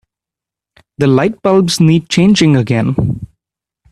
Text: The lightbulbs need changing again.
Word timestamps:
The 0.97 1.05
lightbulbs 1.05 1.79
need 1.79 2.09
changing 2.09 2.55
again. 2.55 3.27